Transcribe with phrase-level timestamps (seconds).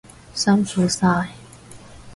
[0.33, 1.29] 辛苦晒！